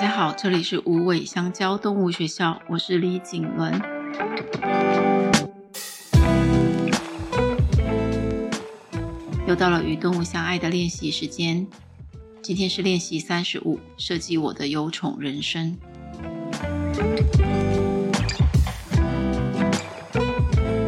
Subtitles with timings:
[0.00, 3.78] 大家好，这里是无尾香蕉动物学校，我是李景伦。
[9.46, 11.66] 又到了与动物相爱的练习时间，
[12.40, 15.76] 今天是练习三十五，设计我的有宠人生。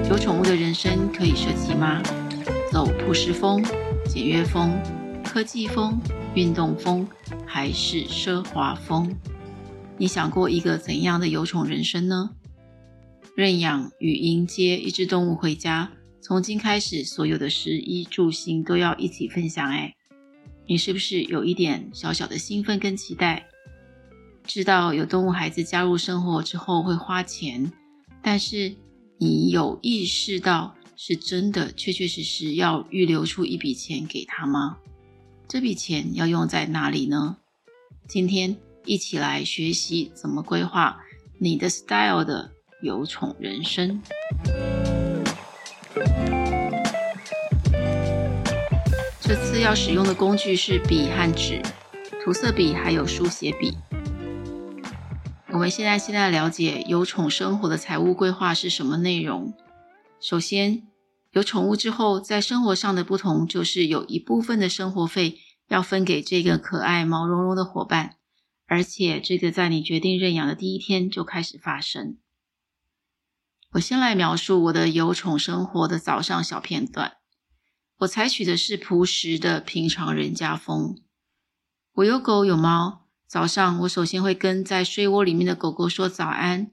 [0.09, 2.03] 有宠物的人生可以设计吗？
[2.73, 3.63] 走朴实风、
[4.09, 4.75] 简约风、
[5.33, 5.99] 科技风、
[6.35, 7.09] 运动风？
[7.47, 9.17] 还是奢华风？
[9.97, 12.33] 你想过一个怎样的有宠人生呢？
[13.35, 15.91] 认养与迎接一只动物回家，
[16.21, 19.67] 从今开始，所有的食衣住行都要一起分享。
[19.71, 19.95] 哎，
[20.67, 23.49] 你是不是有一点小小的兴奋跟期待？
[24.45, 27.73] 知道有动物孩子加入生活之后会花钱，
[28.23, 28.77] 但是
[29.17, 34.77] 你有意识到是真的确确实实要预留出一笔钱给他吗？
[35.53, 37.37] 这笔钱要用在哪里呢？
[38.09, 41.03] 今天一起来学习怎么规划
[41.39, 44.01] 你的 style 的有宠人生。
[49.21, 51.61] 这次要使用的工具是笔和纸，
[52.25, 53.77] 涂色笔还有书写笔。
[55.49, 59.53] 我们现在现在了解有宠生活的财务规划是什么内容。
[60.19, 60.85] 首先，
[61.33, 65.41] 有宠物之后，在生活上的不同就是有一部分的生活费。
[65.69, 68.17] 要分给这个可爱毛茸茸的伙伴，
[68.67, 72.19] 而且这个在你决定认养的第一天就开始发生。
[73.73, 77.15] 我先来描述我的有宠生活的早上小片段。
[78.01, 80.99] 我采取的是朴实的平常人家风。
[81.95, 86.71] 我有狗有猫，早上我首先会跟在睡窝里面的狗狗说早安，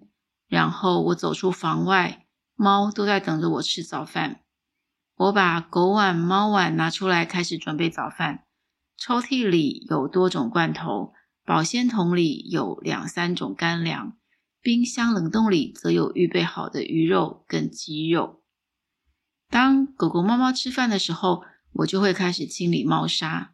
[0.48, 4.42] 然后我走出房外，猫都在等着我吃早饭。
[5.16, 8.46] 我把狗碗、猫碗拿出来，开始准备早饭。
[9.00, 11.14] 抽屉里有多种罐头，
[11.45, 14.18] 保鲜桶里有两三种干粮，
[14.62, 18.44] 冰箱冷冻里则有预备好的鱼肉跟鸡肉。
[19.50, 23.53] 当狗狗、猫猫吃饭的时候，我就会开始清理猫砂。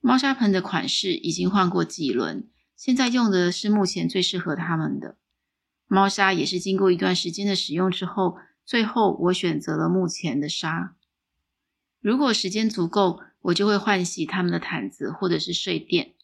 [0.00, 5.18] 猫砂盆的款式已经换过几轮，现在用的是目前最适合它们的。
[5.86, 10.96] 猫砂也是经过一段时间的使用之后，最后我选择了目前的砂。
[12.00, 16.14] 如果时间足够，我就会换洗他们的毯子或者是睡垫。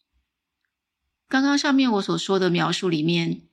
[1.27, 3.47] 刚刚上面我所说的描述里面，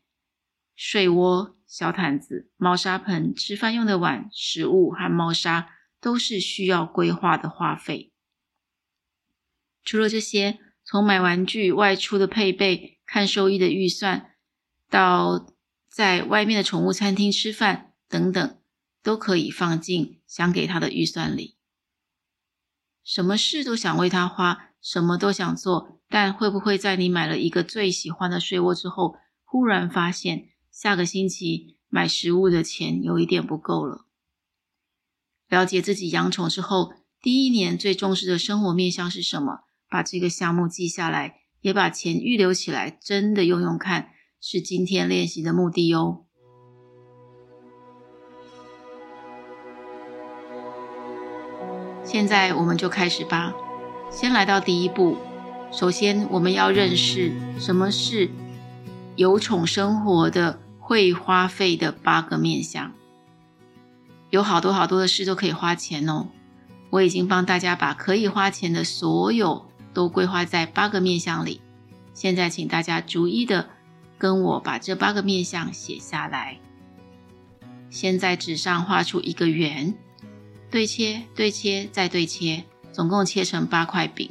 [0.75, 8.13] 睡窝、小毯子、猫砂盆、吃饭用的碗、食物和猫砂都是需要规划的花费。
[9.85, 14.33] 除了这些，从买玩具、外出的配备、看兽医的预算，
[14.89, 15.55] 到
[15.89, 18.59] 在外面的宠物餐厅吃饭等等，
[19.03, 21.57] 都可以放进想给他的预算里。
[23.13, 34.07] 什么事都想为他花，什么都想做，但会不会在你买了一个最喜欢的睡窝之后，忽然发现下个星期买食物的钱有一点不够了？
[35.49, 39.65] 了解自己养宠之后，第一年最重视的生活面向是什么？
[39.89, 44.11] 把这个项目记下来，也把钱预留起来，真的用用看，
[44.41, 46.27] 是今天练习的目的哦。
[52.13, 53.55] 现在我们就开始吧。
[54.11, 55.17] 先来到第一步，
[55.71, 58.29] 首先我们要认识什么是
[59.15, 62.91] 有宠生活的会花费的八个面相。
[64.31, 66.27] 有好多好多的事都可以花钱哦。
[66.91, 71.61] 我已经帮大家把可以花钱的所有都规划在八个面相里。
[72.13, 73.71] 现在请大家逐一的
[74.19, 76.59] 跟我把这八个面相写下来。
[77.89, 79.95] 先在纸上画出一个圆。
[80.71, 84.31] 对切，对切，再对切，总共切成八块饼。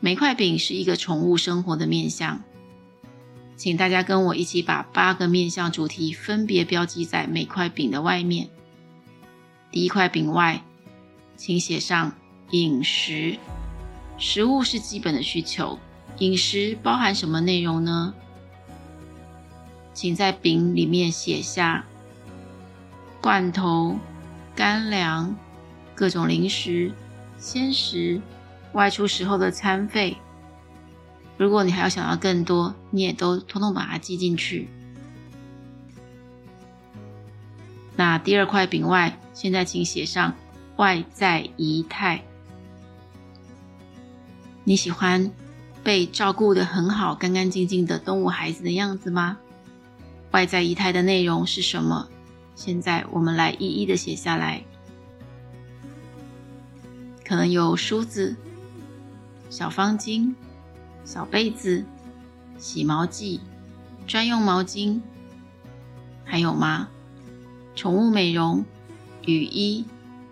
[0.00, 2.42] 每块饼是一个宠物生活的面向。
[3.56, 8.48] 请大家跟我一起把八个面向主题分别标记在每块饼的外面。
[9.70, 10.62] 第一块饼外，
[11.36, 12.12] 请写上
[12.52, 13.36] 饮食。
[14.16, 15.78] 食物是基本的需求，
[16.18, 18.14] 饮食包含什么内容呢？
[19.92, 21.84] 请在饼里面写下
[23.20, 23.98] 罐头、
[24.54, 25.36] 干粮。
[25.98, 26.92] 各种零食、
[27.38, 28.20] 鲜食、
[28.72, 30.16] 外出时候的餐费。
[31.36, 34.68] 如果你还要想要更多，你也都通通把它记进去。
[37.96, 40.32] 那第二块饼外，现在请写上
[40.76, 42.22] 外在仪态。
[44.62, 45.32] 你喜欢
[45.82, 49.36] 被照顾得很好、干干净净的动物孩子的样子吗？
[50.30, 52.08] 外在仪态的内容是什么？
[52.54, 54.62] 现在我们来一一的写下来。
[57.28, 58.34] 可能有梳子、
[59.50, 60.34] 小方巾、
[61.04, 61.84] 小被子、
[62.56, 63.42] 洗毛剂、
[64.06, 65.02] 专用毛巾，
[66.24, 66.88] 还有吗？
[67.76, 68.64] 宠物美容、
[69.26, 69.84] 雨衣、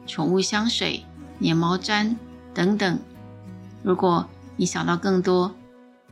[0.06, 1.04] 宠物香水、
[1.42, 2.16] 粘毛毡
[2.54, 2.98] 等等。
[3.82, 4.26] 如果
[4.56, 5.54] 你想到更多，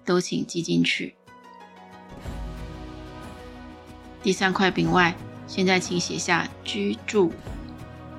[0.04, 1.14] 都请记进去。
[4.22, 5.16] 第三块饼外，
[5.46, 7.32] 现在请写下居住。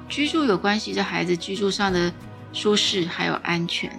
[0.09, 2.12] 居住有关系着孩子居住上的
[2.56, 3.92] 舒适还有安全，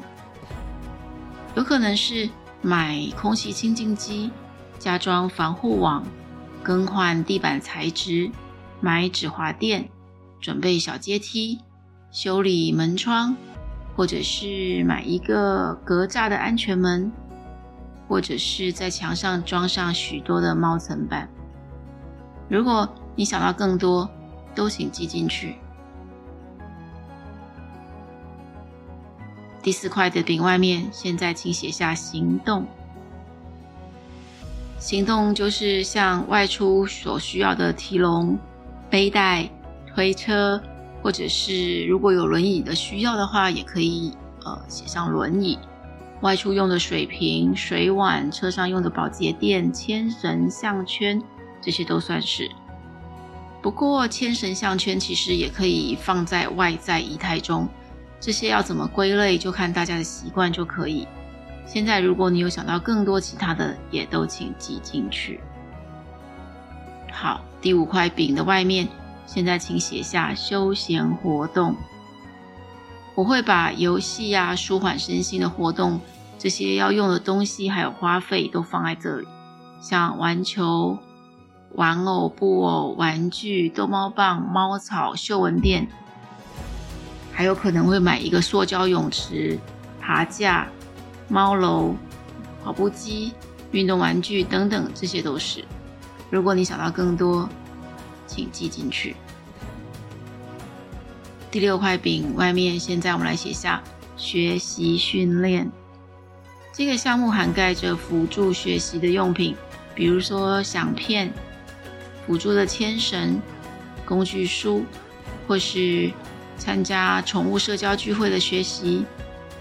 [1.54, 2.28] 有可能是
[2.62, 4.30] 买空气清净机、
[4.78, 6.02] 加装防护网、
[6.62, 8.30] 更换地板材质。
[8.80, 9.88] 买止滑垫，
[10.40, 11.60] 准备小阶梯，
[12.10, 13.36] 修理门窗，
[13.94, 17.12] 或者是买一个格栅的安全门，
[18.08, 21.28] 或者是在墙上装上许多的猫层板。
[22.48, 24.08] 如果你想到更多，
[24.54, 25.56] 都请记进去。
[29.66, 32.64] 第四块的饼外面，现在请写下行动。
[34.78, 38.38] 行动就是像外出所需要的提笼。
[38.88, 39.50] 背带、
[39.92, 40.62] 推车，
[41.02, 44.12] 或者是如果有轮椅的需要的话，也可以
[44.44, 45.58] 呃写上轮椅。
[46.20, 51.20] 外出用的水瓶、水碗，车上用的保洁垫、牵绳、项圈，
[51.60, 52.48] 这些都算是。
[53.60, 57.68] 不过牵绳、项圈其实也可以放在外在仪态中，
[58.26, 61.06] 这些要怎么归类，就看大家的习惯就可以。
[61.64, 65.38] 现在如果你有想到更多其他的，也都请记进去。
[67.12, 67.40] 好。
[67.60, 68.88] 第五块饼的外面，
[69.26, 71.76] 现在请写下休闲活动。
[73.14, 76.00] 我会把游戏呀、啊、舒缓身心的活动，
[76.36, 79.28] 这些要用的东西还有花费都放在这里，
[79.80, 80.98] 像玩球、
[81.74, 85.88] 玩偶、布偶、玩具、逗猫棒、猫草、嗅闻垫，
[87.36, 89.58] 还有可能会买一个塑胶泳池、
[90.00, 90.66] 爬架、
[91.28, 91.94] 猫楼、
[92.64, 93.34] 跑步机、
[93.72, 95.62] 运动玩具等等，这些都是。
[96.30, 97.46] 如果你想到更多，
[98.26, 99.14] 请记进去。
[101.50, 103.82] 第六块饼外面，现在我们来写下
[104.16, 105.70] 学习训练。
[106.72, 109.54] 这个项目涵盖着辅助学习的用品，
[109.94, 111.30] 比如说响片、
[112.26, 113.38] 辅助的牵绳、
[114.06, 114.86] 工具书，
[115.46, 116.10] 或是
[116.58, 119.04] 参加宠物社交聚会的学习，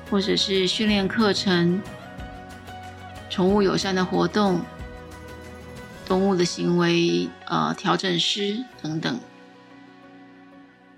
[0.10, 1.82] 或者是训练课程、
[3.30, 4.62] 宠物友善的活动。
[6.08, 9.20] 动物的行为，呃，调整师等等。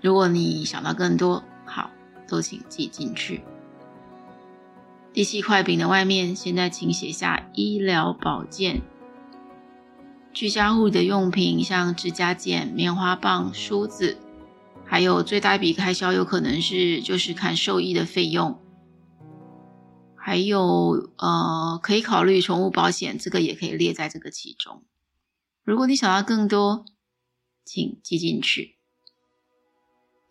[0.02, 1.90] 如果你想到更多，好，
[2.28, 3.42] 都请记进去。
[5.14, 8.82] 第七块饼的外面，现在请写下医疗保健、
[10.34, 14.18] 居家护理的用品，像指甲剪、棉花棒、梳子，
[14.88, 18.58] 还有最大一笔开销有可能是就是看兽医的费用，
[20.16, 24.82] 还有呃，可以考虑宠物保险，这个也可以列在这个其中。
[25.62, 26.86] 如果你想要更多，
[27.64, 28.78] 请记进去。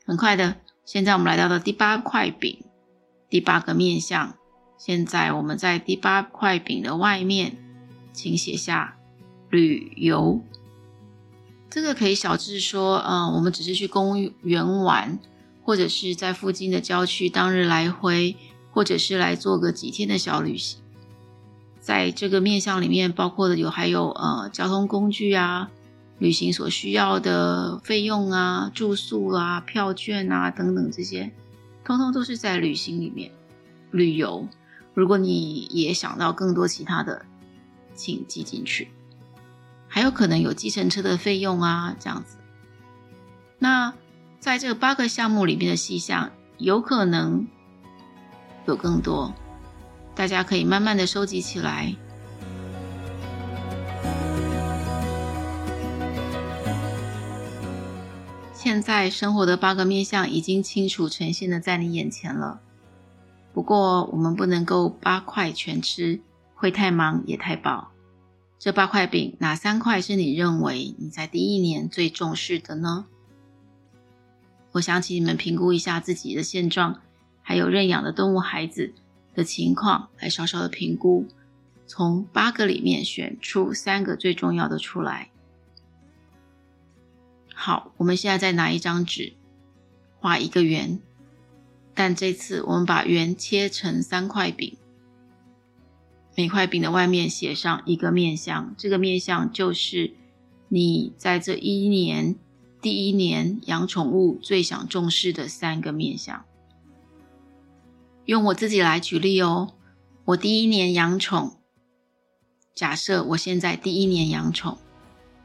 [0.06, 2.66] 很快的，现在我们来到了第八块饼，
[3.30, 4.36] 第八个面向。
[4.80, 7.58] 现在我们在第八块饼的外面，
[8.14, 8.98] 请写下
[9.50, 10.42] 旅游。
[11.70, 15.20] 这个可以小至说，嗯，我们只是去公园玩，
[15.64, 18.36] 或者是在附近的郊区当日来回，
[18.72, 20.80] 或者是来做个几天的小旅行。
[21.80, 25.70] 在这个面向里面，包括的有还有呃交通工具啊、
[26.20, 31.32] 旅行所需要的费用啊、住宿啊、票券啊等等这些，
[31.84, 33.32] 通通都是在旅行里面
[33.92, 34.48] 旅游。
[34.94, 37.26] 如果你也想到更多其他的，
[37.94, 38.90] 请记进去。
[39.88, 42.38] 还有可能有计程车的费用啊，这样子。
[43.60, 43.94] 那
[44.40, 47.48] 在这八个项目里面的细项，有可能
[48.68, 49.34] 有更多。
[50.14, 51.96] 大家可以慢慢的收集起来。
[58.54, 62.60] 现在生活的八个面相已经清楚呈现的在你眼前了。
[63.54, 66.20] 不过我们不能够八块全吃，
[66.54, 67.92] 会太忙也太饱。
[68.60, 73.06] 这八块饼哪三块是你认为你在第一年最重视的呢？
[74.72, 77.02] 我想请你们评估一下自己的现状，
[77.42, 78.94] 还有认养的动物孩子
[79.36, 81.28] 的情况来稍稍的评估，
[81.86, 85.30] 从八个里面选出三个最重要的出来。
[87.54, 89.34] 好，我们现在再拿一张纸，
[90.20, 91.00] 画一个圆，
[91.94, 94.78] 但这次我们把圆切成三块饼，
[96.40, 100.14] 每块饼的外面写上一个面相，这个面相就是
[100.70, 102.36] 你在这一年
[102.80, 106.46] 第一年养宠物最想重视的三个面相。
[108.26, 109.74] 用我自己来举例哦，
[110.26, 111.58] 我第一年养宠，
[112.76, 114.78] 假设我现在第一年养宠，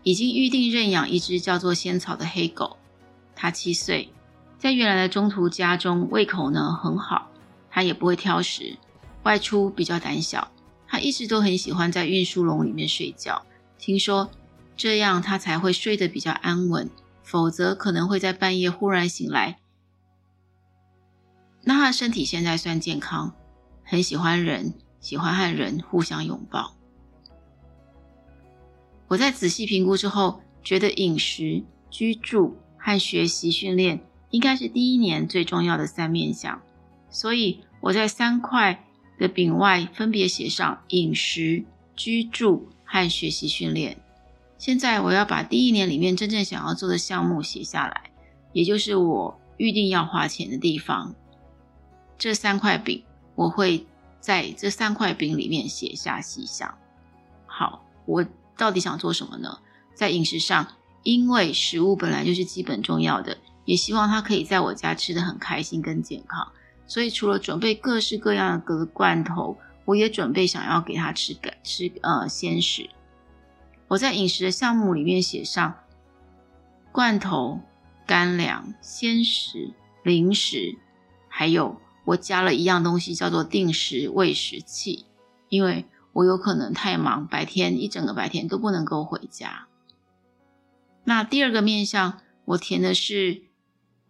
[0.03, 2.77] 已经预定认养一只叫做仙草的黑狗，
[3.35, 4.11] 它七岁，
[4.59, 7.31] 在原来的中途家中胃口呢很好，
[7.71, 8.77] 它也不会挑食，
[9.23, 10.53] 外出比较胆小，
[10.93, 13.47] 他一直都很喜欢在运输笼里面睡觉，
[13.79, 14.31] 听说
[14.77, 16.91] 这样他才会睡得比较安稳，
[17.23, 19.59] 否则可能会在半夜忽然醒来。
[21.63, 23.33] 那他的身体现在算健康，
[23.83, 26.77] 很喜欢人，喜欢和人互相拥抱。
[29.09, 36.61] 我在仔细评估之后，觉得饮食、居住和学习训练应该是第一年最重要的三面相，
[37.09, 38.85] 所以我在三块
[39.23, 41.65] 的饼外分别写上饮食、
[41.97, 43.97] 居住和学习训练。
[44.59, 48.11] 现在我要把第一年里面真正想要做的项目写下来，
[48.53, 51.15] 也就是我预定要花钱的地方。
[52.19, 53.03] 这三块饼，
[53.35, 53.87] 我会
[54.21, 56.77] 在这三块饼里面写下细项。
[57.47, 58.27] 好，我。
[58.55, 59.59] 到底想做什么呢？
[59.95, 60.69] 在饮食上，
[61.03, 66.53] 因为食物本来就是基本重要的，也希望他可以在我家吃得很开心跟健康。
[66.87, 72.91] 所以除了准备各式各样的罐头，我也准备想要给他吃干吃呃鲜食。
[73.89, 75.75] 我在饮食的项目里面写上
[76.91, 77.61] 罐头、
[78.07, 79.73] 干粮、鲜食、
[80.03, 80.77] 零食，
[81.29, 85.07] 还有我加了一样东西叫做定时喂食器，
[85.49, 85.87] 因为。
[86.15, 89.67] 我有可能太忙，白天一整个白天都不能够回家。
[91.05, 93.45] 那第二个面向，我填的是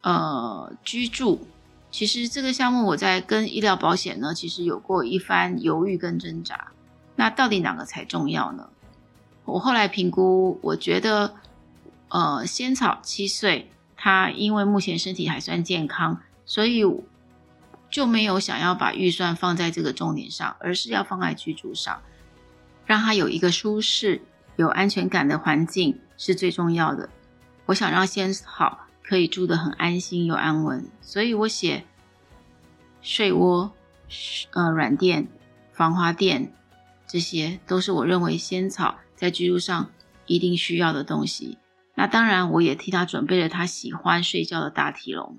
[0.00, 1.46] 呃居住。
[1.92, 6.72] 其实这个项目我在跟医疗保险呢，其实有过一番犹豫跟挣扎。
[7.14, 8.68] 那到底哪个才重要呢？
[9.44, 11.34] 我后来评估，我觉得
[12.08, 16.84] 呃仙草七岁，他因为目前身体还算健康，所以。
[17.92, 22.00] 就没有想要把预算放在这个重点上，而是要放在居住上，
[22.86, 24.22] 让他有一个舒适、
[24.56, 27.10] 有安全感的环境是最重要的。
[27.66, 28.78] 我想让仙草
[29.12, 31.84] 可以住得很安心又安稳，所以我写
[33.02, 33.70] 睡窝、
[34.52, 35.28] 呃软垫、
[35.70, 36.50] 防滑垫，
[37.06, 39.90] 这些都是我认为仙草在居住上
[40.24, 41.58] 一定需要的东西。
[41.94, 45.36] 那当然，我也替他准备了他喜欢睡觉的大提笼。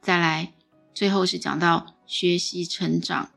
[0.00, 0.54] 再来。
[0.92, 3.30] 最后是讲到学习成长，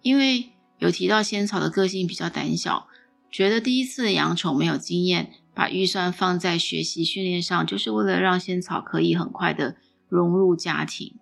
[0.00, 2.88] 因为有提到仙草的个性比较胆小，
[3.30, 9.76] 觉得第一次养宠没有经验，把预算放在学习训练上，就是为了让仙草可以很快的
[10.08, 11.18] 融入家庭。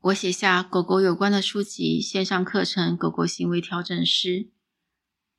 [0.00, 4.48] 我写下狗狗有关的书籍、线上课程、狗狗行为调整师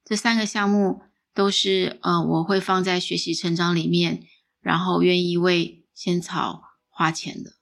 [0.05, 1.01] 这三个项目，
[1.33, 4.23] 都是呃我会放在学习成长里面，
[4.59, 7.53] 然后愿意为仙草花钱的。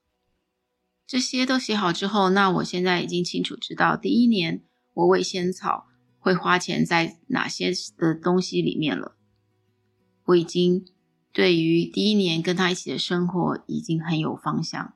[1.07, 4.63] 这些都写好之后，那我现在已经清楚知道，第一年
[4.93, 5.87] 我为仙草
[6.19, 9.15] 会花钱在哪些的东西里面了。
[10.29, 10.85] 我已经
[11.33, 14.93] 对于第一年跟他一起的生活已经很有方向。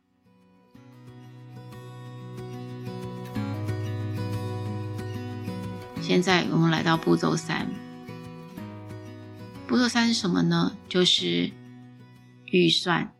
[6.02, 7.68] 现在我们来到步骤三，
[9.66, 10.78] 步骤三是什么呢？
[10.88, 11.52] 就是
[12.46, 13.12] 预算。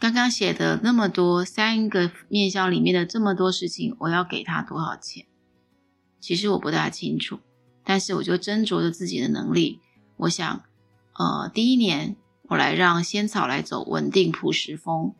[0.00, 5.26] 刚刚写的那么多三个面向里面的这么多事情，我要给他多少钱？
[6.18, 7.38] 其实我不大清楚，
[7.84, 9.78] 但是我就斟酌着自己的能力。
[10.16, 10.64] 我想，
[11.18, 12.16] 呃，第一年
[12.48, 15.14] 我来让仙草来走稳定朴实风，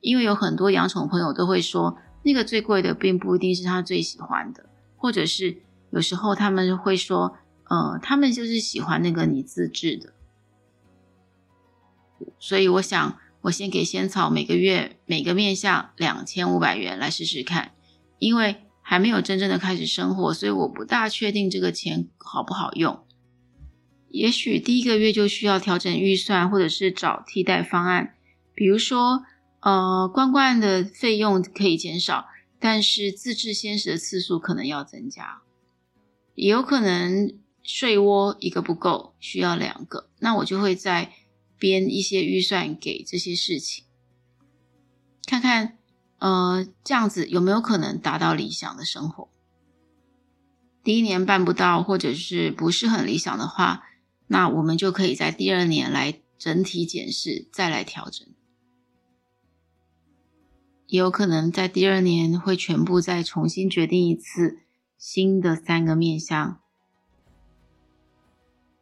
[0.00, 7.36] 因为有很多养宠朋友都会说，那个最贵的并不一定是他最喜欢的，或者是有时候他们会说，
[7.68, 10.12] 呃，他们就是喜欢那个你自制的。
[12.38, 13.18] 所以我想。
[13.42, 17.72] 我先给仙草每个月每个面向两千五百元来试试看，
[18.20, 23.04] 因为还没有真正的开始生活，所以我不大确定这个钱好不好用。
[24.12, 28.14] 也许第一个月就需要调整预算，或者是找替代方案，
[28.54, 29.24] 比如说，
[29.60, 32.26] 呃，罐罐的费用可以减少，
[32.60, 35.42] 但是自制鲜食的次数可能要增加，
[36.36, 41.12] 也有可能睡窝一个不够，需要两个，那我就会再。
[41.58, 43.84] 编一些预算给这些事情，
[45.24, 45.78] 看看，
[46.18, 49.28] 呃，这样子有没有可能达到理想的生活？
[50.82, 53.84] 第一年办不到，或者是不是很理想的话，
[54.32, 58.26] 那我们就可以在第二年来整体检视，再来调整。
[60.86, 64.60] 也有可能在第二年会全部再重新决定一次
[64.96, 66.60] 新的三个面向。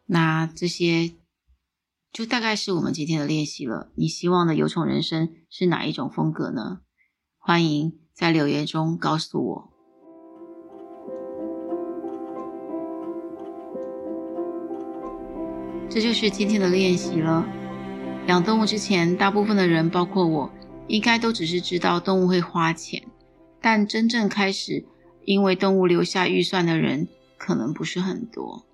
[0.06, 1.14] 那这些。
[2.12, 3.92] 就大概是我们今天的练习了。
[3.94, 6.80] 你希望的有宠人生是哪一种风格呢？
[7.38, 9.69] 欢迎在留言中告诉我。
[15.92, 17.44] 这就是今天的练习了。
[18.28, 20.48] 养动物之前，大部分的人，包括我，
[20.86, 23.02] 应该都只是知道动物会花钱，
[23.60, 24.84] 但真正开始
[25.24, 28.64] 因为动物留下预算的人，可能不是很多。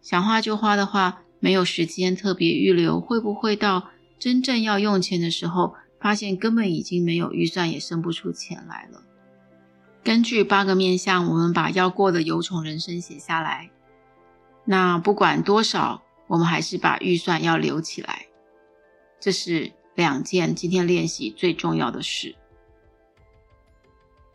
[0.00, 3.88] 想花就花的话，没有时间特别预留，会不会到
[4.20, 9.02] 真正要用钱的时候，发现根本已经没有预算，也生不出钱来了？
[10.04, 13.70] 根据八个面相，我们把要过的有宠人生写下来。
[14.66, 18.26] 那不管多少，我们还是把预算要留起来。
[19.18, 22.36] 这是两件今天练习最重要的事。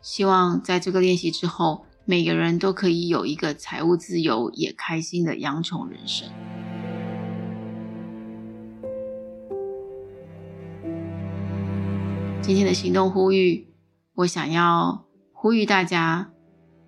[0.02, 6.28] 希望在这个练习之后，每个人都可以有一个财务自由也开心的养宠人生。
[12.42, 13.68] 今天的行动呼吁，
[14.16, 16.30] 我想要呼吁大家，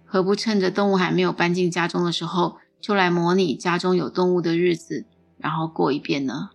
[0.04, 5.06] 何不趁着动物还没有搬进家中的时候，就来模拟家中有动物的日子，
[5.36, 6.50] 然后过一遍呢？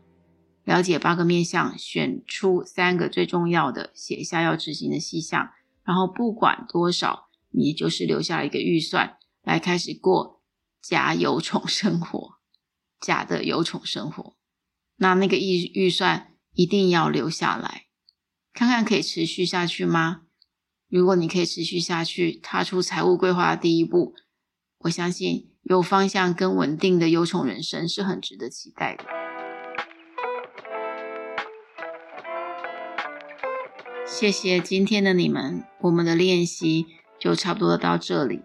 [0.64, 5.52] 了解八个面相，选出三个最重要的，写下要执行的细项，
[5.84, 10.42] 然后不管多少，你就是留下了一个预算，来开始过
[10.82, 12.36] 假有宠生活，
[13.02, 14.38] 假的有宠生活。
[14.96, 17.88] 那那个预预算一定要留下来，
[18.54, 20.22] 看看可以持续下去吗？
[20.88, 24.14] 如果你可以持续下去，踏出财务规划的第一步，
[24.78, 29.06] 我相信有方向跟稳定的有宠人生是很值得期待的。
[34.06, 38.42] 谢谢今天的你们，我们的练习就差不多到这里。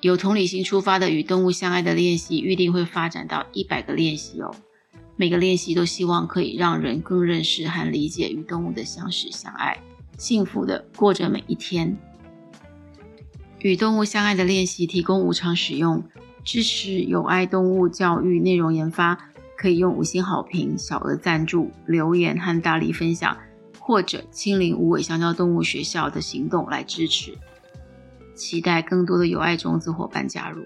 [0.00, 4.54] 有同理心出发的与动物相爱的练习，预定会发展到一百个练习哦。
[5.16, 9.76] 每个练习都希望可以让人更认识和理解与动物的相识相爱，
[10.16, 11.98] 幸福的过着每一天。
[13.60, 16.02] 与动物相爱的练习提供无偿使用，
[16.44, 19.18] 支持有爱动物教育内容研发，
[19.56, 23.36] 可以用五星好评、小额赞助、留言和大力分享。
[23.80, 27.38] 或者亲临无尾香蕉动物学校的行动来支持，
[28.34, 30.62] 期待更多的有爱种子伙伴加入。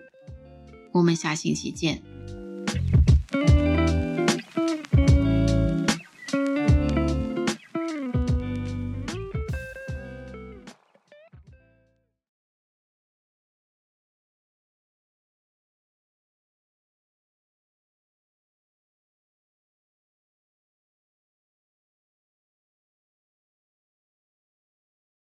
[0.90, 2.02] 我们下星期见。